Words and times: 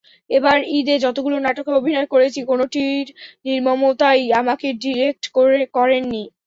এবার 0.31 0.57
ঈদে 0.77 0.95
যতগুলো 1.05 1.37
নাটকে 1.39 1.71
অভিনয় 1.79 2.07
করেছি, 2.13 2.39
কোনোটির 2.49 3.05
নির্মাতাই 3.45 4.21
আমাকে 4.41 4.67
ডিরেক্ট 4.81 5.23
করেননি। 5.75 6.23